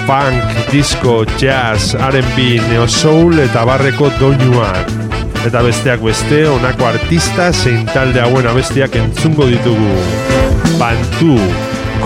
[0.08, 2.36] Punk, disco, jazz, R&B,
[2.70, 4.86] neo soul eta barreko doinuak
[5.46, 9.92] Eta besteak beste, honako artista zein talde hauen abestiak entzungo ditugu.
[10.80, 11.36] Bantu,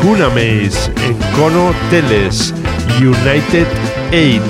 [0.01, 2.53] Kunamaze, Enkono Teles,
[3.01, 3.67] United
[4.13, 4.41] 8,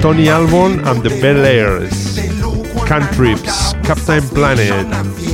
[0.00, 2.18] Tony Albon and the Bel Airs,
[2.86, 4.86] Cantrips, Captain Planet,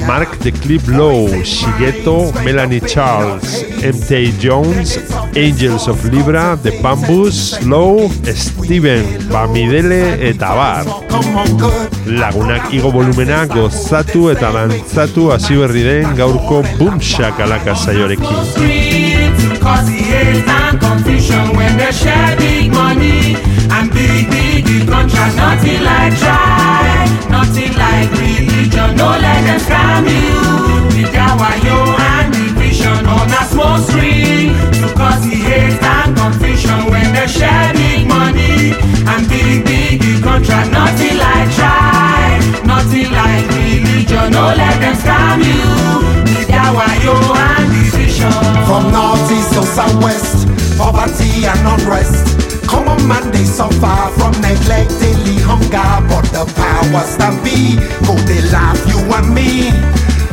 [0.07, 4.99] Mark the Clip Low, Shigeto, Melanie Charles, MT Jones,
[5.37, 10.85] Angels of Libra, The Bambus, Low, Steven, Bamidele eta bar.
[12.07, 19.12] Lagunak igo volumena gozatu eta dantzatu hasi berri den gaurko boomshak alaka saiorekin.
[19.63, 23.37] Cause he hates and confusion when they share big money
[23.71, 25.37] and big, big, big contract.
[25.37, 28.97] Nothing like try, nothing like religion.
[28.97, 34.51] No let them scam you with their wayo and division on a small screen.
[34.83, 38.75] Because he hates and confusion when they share big money
[39.07, 40.73] and big, big, big contract.
[40.73, 44.33] Nothing like try, nothing like religion.
[44.33, 45.63] No let them scam you
[46.27, 47.92] with their wayo and division.
[48.67, 50.47] From north, east to southwest,
[50.79, 52.43] poverty and unrest.
[52.67, 58.41] Common man they suffer from neglect, daily hunger, but the powers that be go they
[58.51, 59.69] laugh you and me.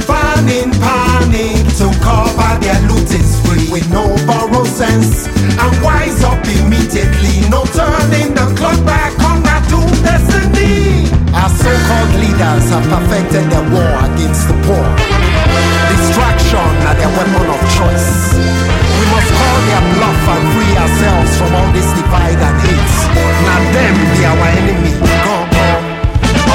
[0.07, 6.23] Fan in panic to cover their loot is free with no borrow sense and wise
[6.23, 7.43] up immediately.
[7.51, 11.11] No turning the clock back on that doom destiny.
[11.35, 15.18] Our so-called leaders have perfected their war against the poor.
[15.93, 18.35] Distraction are their weapon of choice.
[18.99, 22.95] We must call their bluff and free ourselves from all this divide and hate.
[23.45, 24.93] Now them be our enemy.
[25.25, 25.67] Go, go.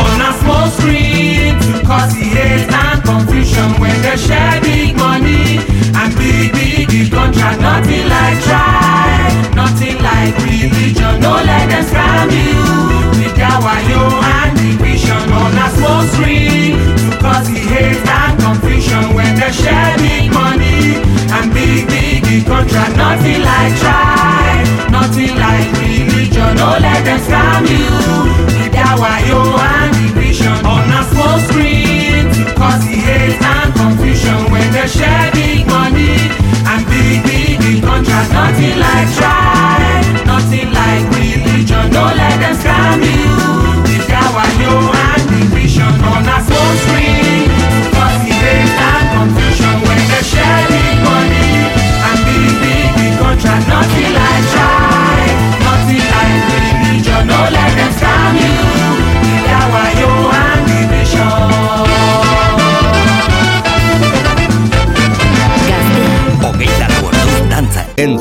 [0.00, 5.58] on a small screen to cause the hate and confusion when they share big money
[6.00, 7.10] and big big big
[19.62, 20.98] share big money
[21.30, 24.62] and big big contract nothing like try.
[24.90, 26.52] Nothing like religion.
[26.56, 27.90] No let them scam you.
[28.46, 34.40] With their wayo and division on a small screen to cause the hate and confusion.
[34.52, 36.14] When they share big money
[36.70, 40.02] and big big contract nothing like try.
[40.26, 41.90] Nothing like religion.
[41.92, 43.23] No let them scam you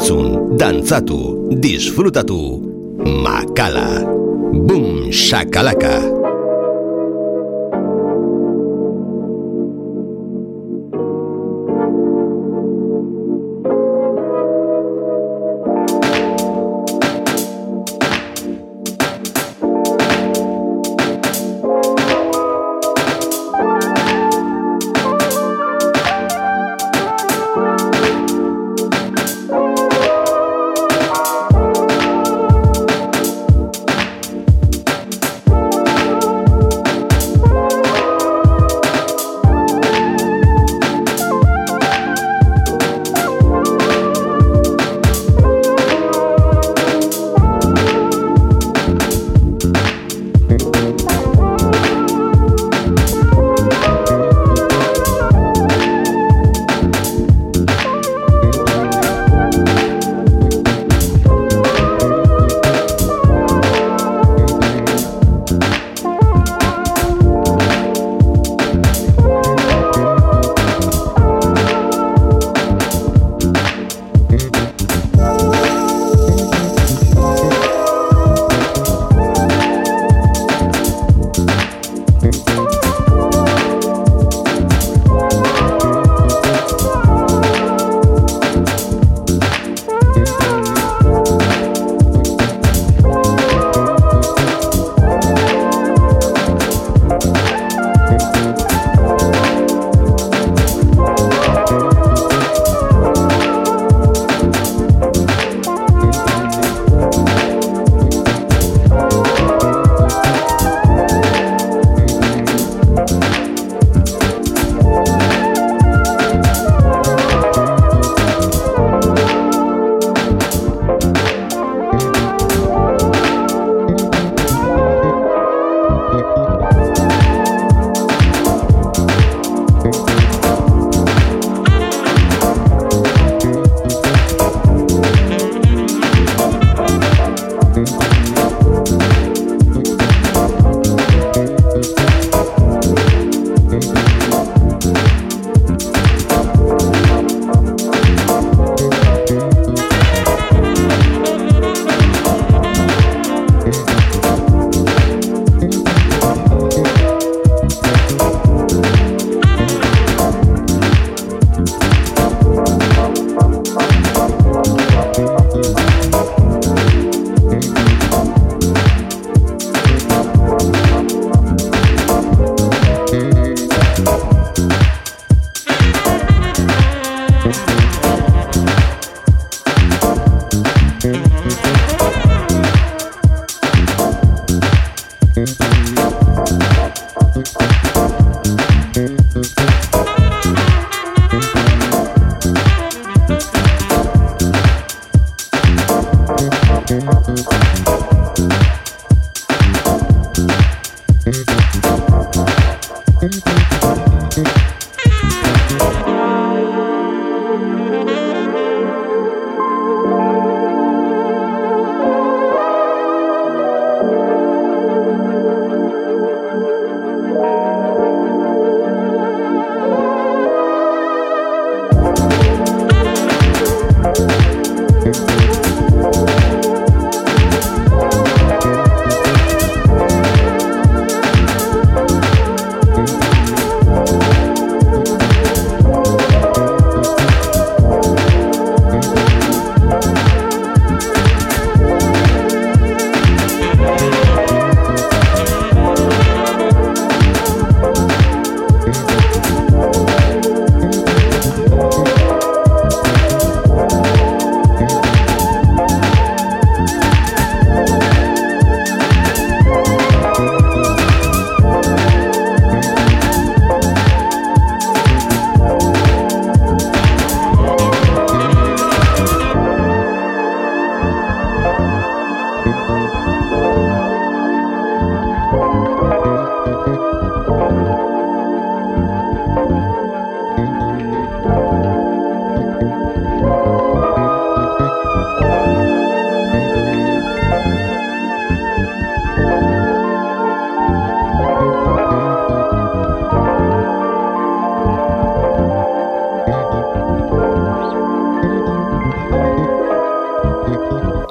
[0.03, 2.59] entzun, dantzatu, disfrutatu.
[3.23, 4.03] Makala.
[4.51, 6.22] Boom shakalaka.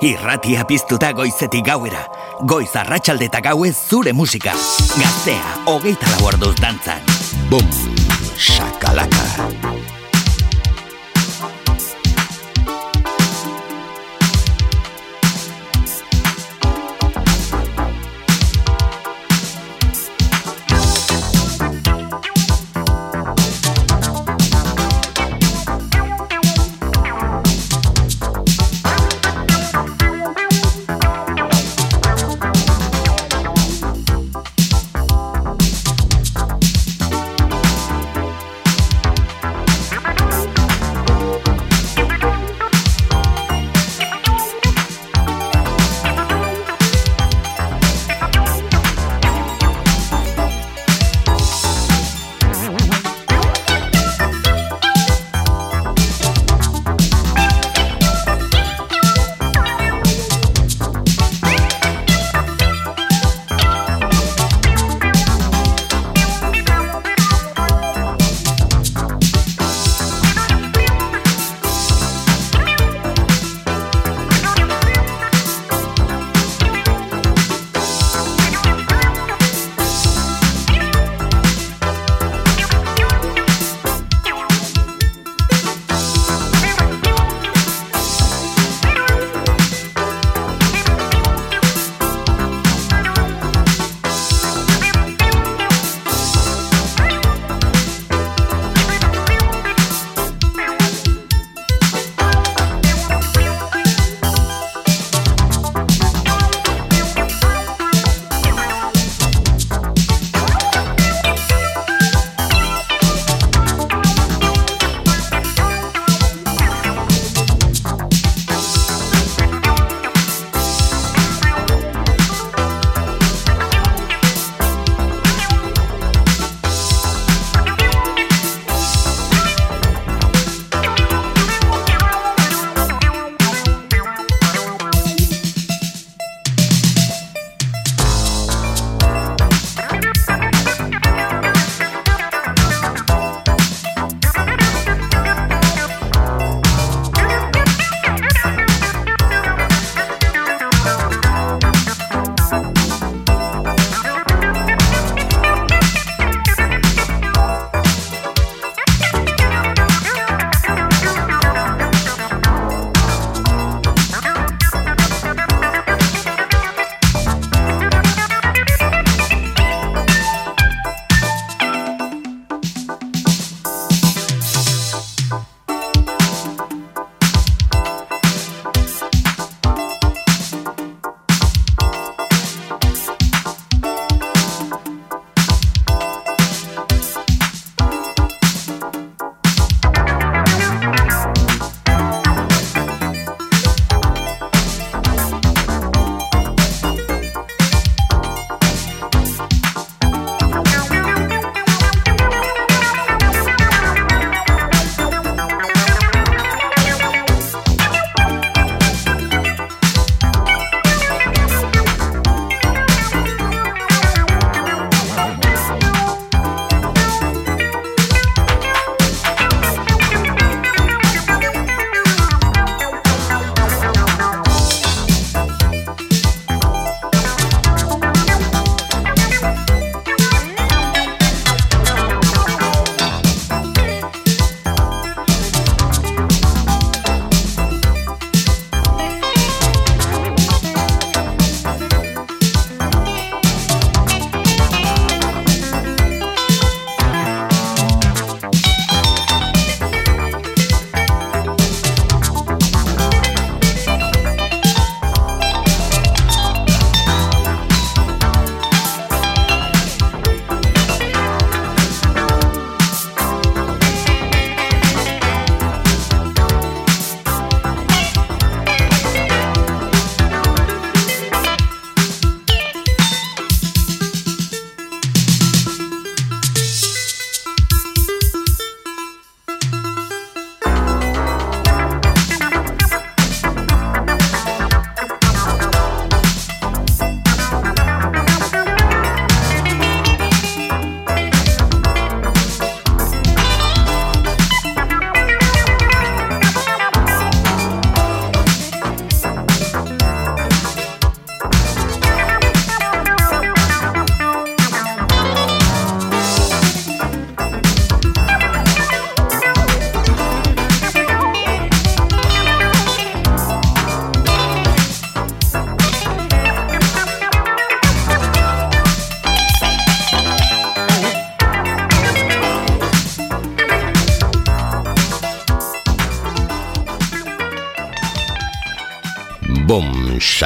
[0.02, 2.02] Irratia piztuta goizetik gauera.
[2.42, 4.54] Goiz arratsalde eta gauez zure musika.
[4.98, 6.98] Gaztea, hogeita laborduz dantzan.
[7.50, 7.68] Bum,
[8.34, 9.21] shakalaka.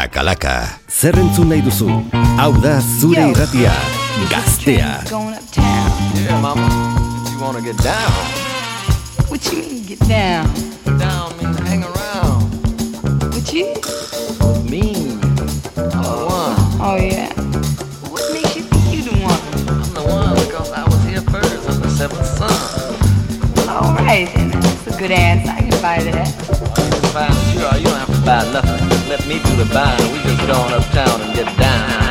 [0.06, 0.78] Bum, shakalaka.
[0.88, 1.88] Zer entzun nahi duzu?
[2.38, 3.72] Hau da zure irratia.
[4.30, 5.02] Gaztea.
[6.14, 6.66] Yeah, mama.
[7.26, 8.12] If you wanna get down.
[9.28, 10.46] What you mean get down?
[10.98, 12.42] Down means hang around.
[13.34, 13.75] What you?
[14.70, 14.94] Me.
[15.76, 16.56] I'm the one.
[16.80, 17.32] Oh yeah.
[18.10, 19.40] What makes you think you the one?
[19.68, 21.68] I'm the one because I was here first.
[21.68, 22.56] I'm the seventh son.
[23.68, 25.50] All right, then that's a good answer.
[25.50, 26.28] I can buy that.
[26.78, 27.78] You can buy sure.
[27.78, 29.09] You don't have to buy nothing.
[29.09, 30.12] Let me do the buying.
[30.12, 32.05] We just on uptown and get down.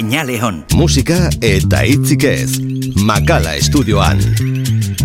[0.00, 0.62] Señale on.
[0.72, 2.56] Musika eta hitzik ez.
[3.04, 4.22] Makala estudioan.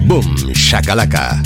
[0.07, 1.44] Boom, shakalaka.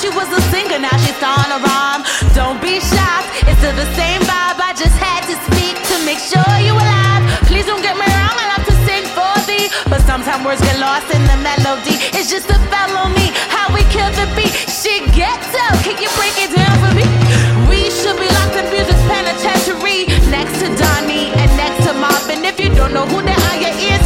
[0.05, 0.77] She was a singer.
[0.77, 2.05] Now she's on a rhyme.
[2.37, 3.49] Don't be shocked.
[3.49, 4.61] It's still the same vibe.
[4.61, 7.25] I just had to speak to make sure you alive.
[7.49, 8.37] Please don't get me wrong.
[8.37, 11.97] I love to sing for thee, but sometimes words get lost in the melody.
[12.13, 14.53] It's just a felony how we kill the beat.
[14.69, 15.81] She gets up.
[15.81, 17.09] Can you break it down for me?
[17.65, 22.45] We should be locked in music's penitentiary next to Donnie and next to Marvin.
[22.45, 24.05] If you don't know who they are, your ears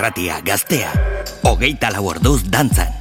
[0.00, 0.92] irratia gaztea.
[1.44, 2.99] Hogeita lau orduz dantzan.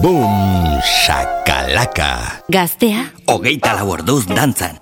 [0.00, 2.40] Bum, shakalaka.
[2.48, 3.04] Gaztea.
[3.28, 4.80] Ogeita lau orduz dantzan.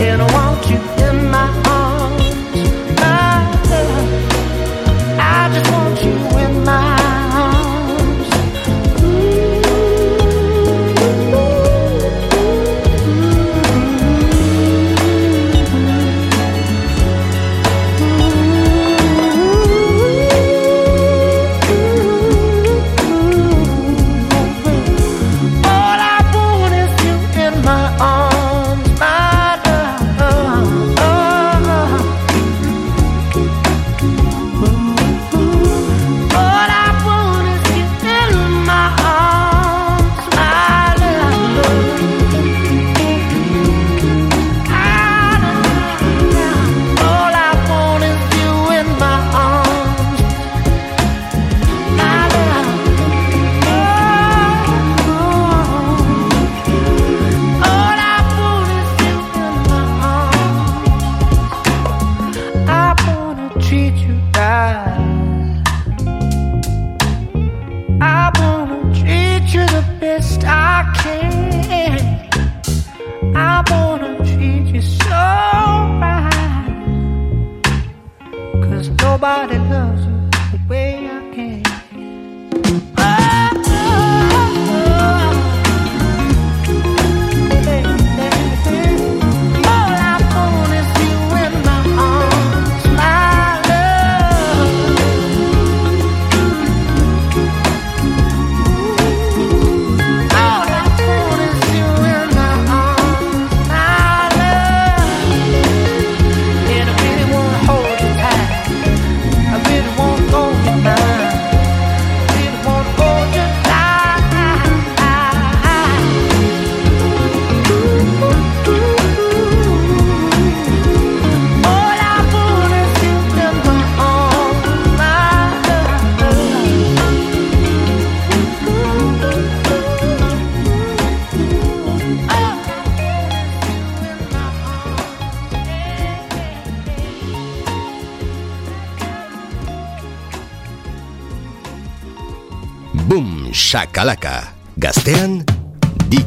[0.00, 0.29] in a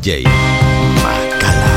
[0.03, 0.23] DJ
[0.99, 1.75] Makala.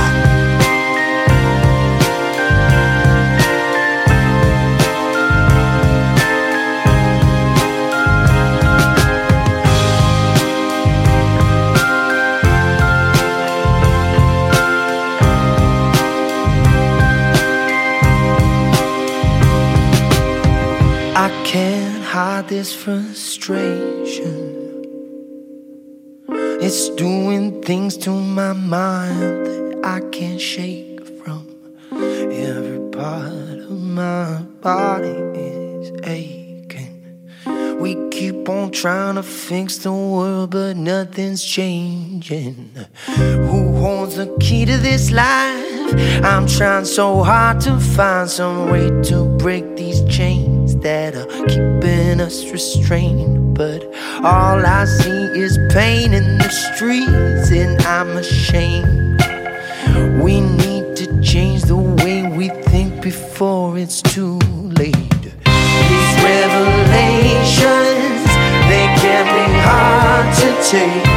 [21.15, 24.57] I can't hide this frustration.
[26.61, 27.26] It's doing
[27.67, 31.49] things to my mind that I can't shake from.
[31.91, 37.03] Every part of my body is aching.
[37.81, 42.71] We keep on trying to fix the world, but nothing's changing.
[43.07, 45.65] Who holds the key to this life?
[46.25, 52.21] I'm trying so hard to find some way to break these chains that are keeping
[52.21, 53.86] us restrained, but
[54.25, 59.21] all I see is pain in the streets, and I'm ashamed.
[60.23, 64.39] We need to change the way we think before it's too
[64.79, 64.95] late.
[64.95, 68.25] These revelations,
[68.71, 71.16] they can be hard to take,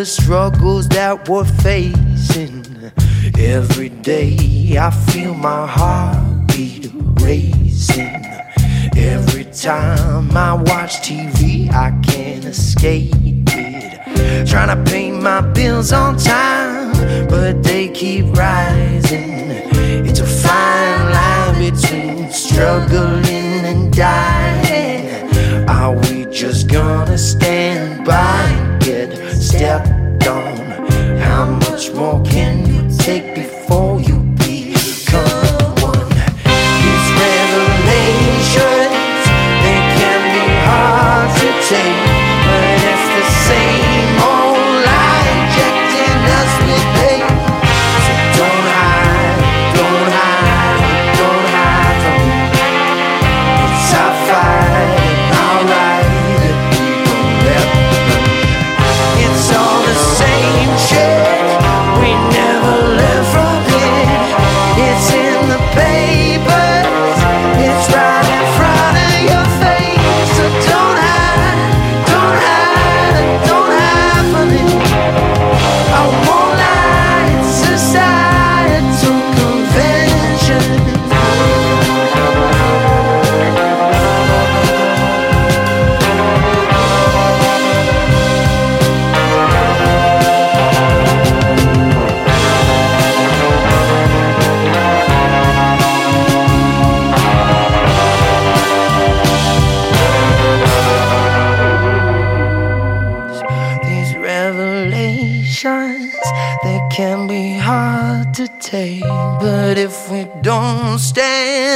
[0.00, 2.64] the struggles that we're facing.
[3.38, 6.90] Every day I feel my heartbeat
[7.20, 8.24] racing.
[8.96, 13.12] Every time I watch TV, I can't escape
[13.48, 14.48] it.
[14.48, 16.92] Trying to pay my bills on time,
[17.28, 19.50] but they keep rising.
[20.08, 25.68] It's a fine line between struggling and dying.
[25.68, 28.69] Are we just gonna stand by
[29.50, 30.56] stepped on?
[31.18, 32.49] How much more can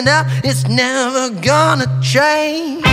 [0.09, 2.85] up, it's never gonna change.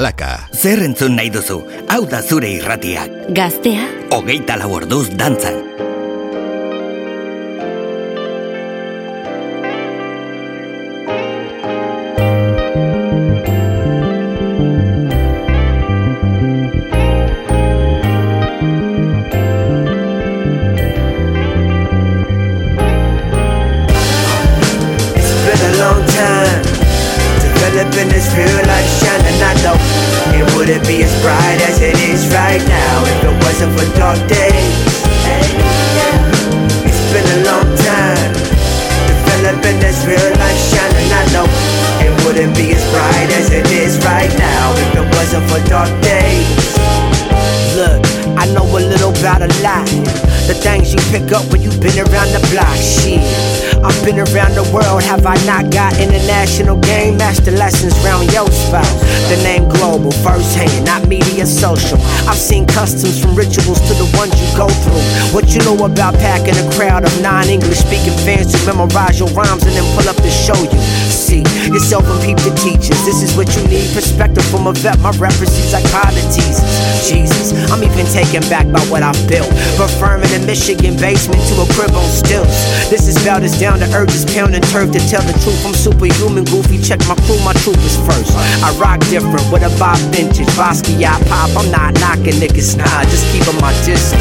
[0.00, 0.48] Shakalaka.
[0.56, 1.58] Zer entzun nahi duzu?
[1.92, 3.28] Hau da zure irratiak.
[3.36, 3.84] Gaztea,
[4.16, 5.69] Hogeita lau orduz dantzan.
[30.70, 34.39] Wouldn't be as bright as it is right now if it wasn't for dark days.
[55.50, 58.86] I got international game master lessons round your spot?
[59.26, 61.98] The name global, first hand, not media social.
[62.30, 65.02] I've seen customs from rituals to the ones you go through.
[65.34, 69.66] What you know about packing a crowd of non-English speaking fans to memorize your rhymes
[69.66, 70.78] and then pull up to show you.
[71.38, 72.98] Yourself and peep the teachers.
[73.06, 73.86] This is what you need.
[73.94, 74.98] Perspective from a vet.
[74.98, 76.58] My references like qualities.
[77.06, 79.46] Jesus, I'm even taken back by what I've built.
[79.78, 82.90] But firm in a Michigan basement to a crib on stilts.
[82.90, 85.62] This is about as down to earth as pounding turf to tell the truth.
[85.62, 86.82] I'm superhuman, goofy.
[86.82, 88.34] Check my crew, my troopers first.
[88.66, 90.50] I rock different with a Bob vintage.
[90.58, 91.54] Basquiat pop.
[91.54, 93.06] I'm not knocking niggas, nah.
[93.06, 94.18] Just keeping my distance.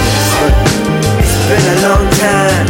[1.18, 2.70] It's been a long time.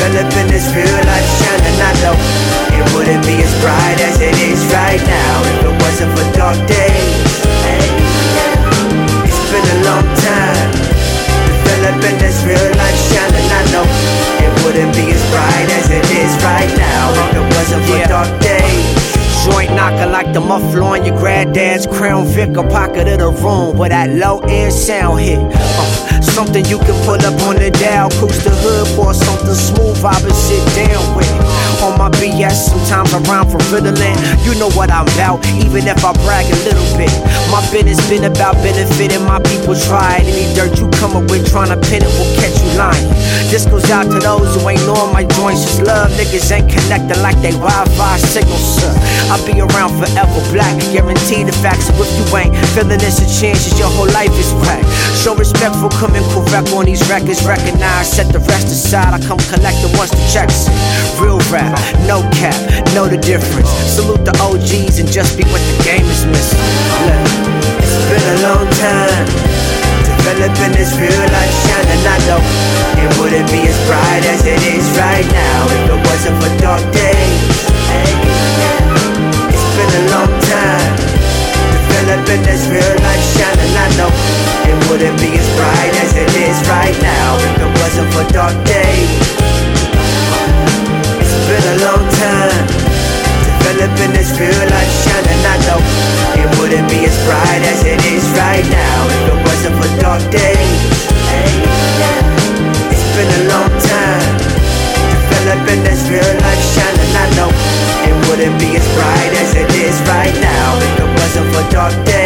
[0.00, 1.76] Developing this real life shining.
[1.84, 6.58] I wouldn't be as bright as it is right now if it wasn't for dark
[6.68, 7.32] days.
[7.64, 7.86] Hey,
[9.24, 10.70] it's been a long time.
[11.64, 13.48] Developing this real life shining.
[13.48, 13.86] I know
[14.44, 18.30] it wouldn't be as bright as it is right now if it wasn't for dark
[18.42, 19.14] days.
[19.44, 23.76] Joint knocker like the muffler on your granddad's crown Vic, a pocket of the room
[23.76, 25.38] where that low end sound hit.
[25.38, 30.00] Uh, something you can pull up on the dial, cruise the hood for something smooth,
[30.00, 31.43] vibe and sit down with.
[31.94, 34.18] On my BS, sometimes I rhyme for riddling.
[34.42, 37.12] You know what I'm about, even if I brag a little bit.
[37.54, 39.78] My business been about benefiting my people.
[39.78, 40.26] Try it.
[40.26, 43.06] Any dirt you come up with trying to pin it will catch you lying.
[43.46, 45.62] This goes out to those who ain't knowing my joints.
[45.62, 48.90] Just love niggas ain't connecting like they Wi-Fi signals, sir.
[49.30, 50.74] I'll be around forever black.
[50.90, 51.94] Guarantee the facts.
[51.94, 54.82] If you ain't feeling this, a chance your whole life is whack.
[55.22, 57.46] Show respect for coming correct on these records.
[57.46, 59.14] Recognize, set the rest aside.
[59.14, 60.66] I come collecting once the checks.
[60.66, 60.74] in.
[61.22, 62.56] Real rap, no cap,
[62.94, 63.68] know the difference.
[63.88, 66.60] Salute the OGs and just be what the game is missing.
[67.08, 67.24] Look,
[67.80, 69.26] it's been a long time.
[70.24, 72.02] Developing this real life shining.
[72.08, 72.40] I know
[72.96, 76.84] it wouldn't be as bright as it is right now if it wasn't for dark
[76.92, 77.44] days.
[79.52, 80.96] It's been a long time.
[81.92, 83.72] Developing this real life shining.
[83.76, 84.10] I know
[84.64, 88.56] it wouldn't be as bright as it is right now if it wasn't for dark
[88.64, 89.43] days.
[91.54, 92.66] It's been a long time.
[93.62, 95.42] Developing this real life shining.
[95.46, 95.78] I know
[96.34, 100.22] it wouldn't be as bright as it is right now If it wasn't for dark
[100.34, 100.82] days
[102.90, 104.34] It's been a long time.
[105.30, 107.10] Developing this real life shining.
[107.22, 107.50] I know
[108.02, 111.94] it wouldn't be as bright as it is right now If it wasn't for dark
[112.04, 112.23] days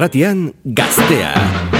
[0.00, 1.79] irratian gaztea.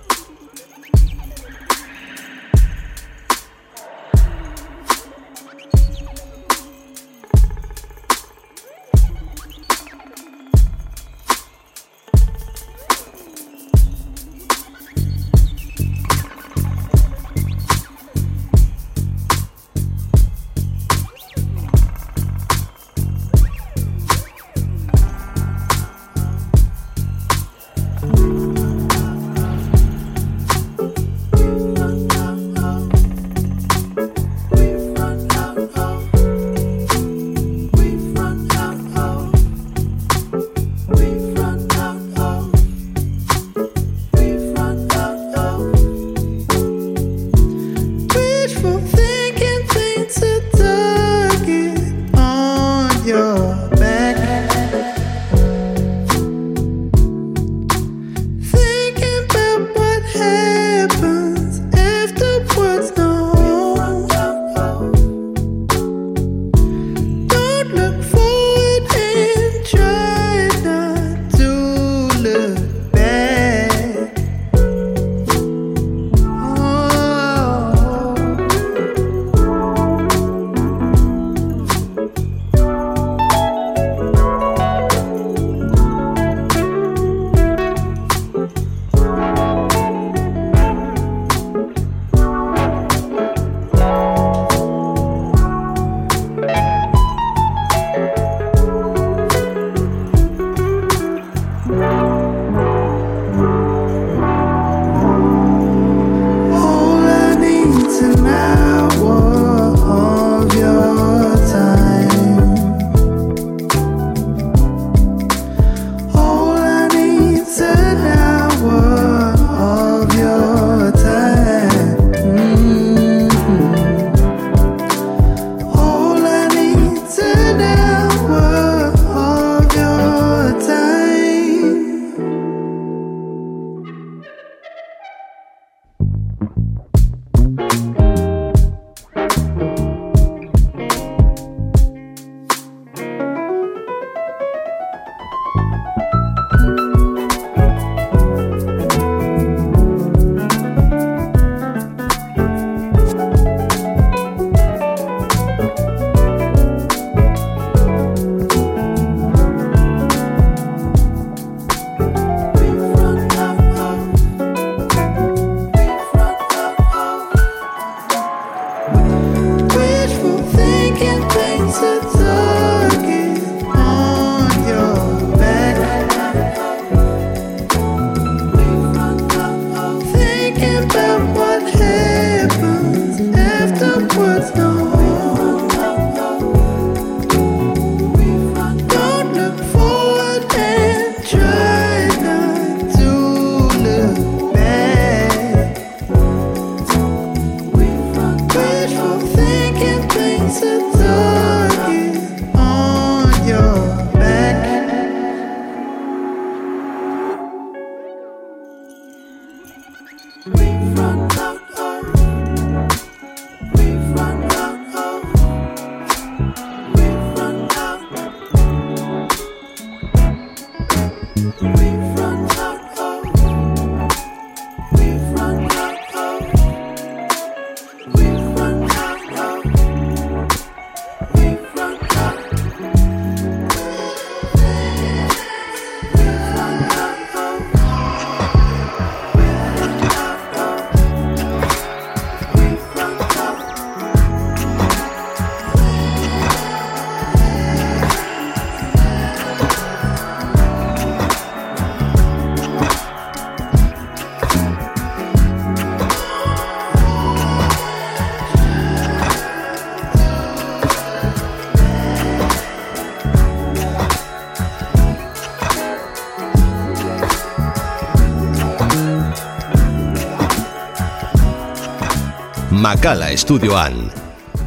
[272.81, 274.09] Makala estudioan.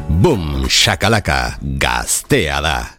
[0.07, 2.94] Boom, shakalaka, gaztea da.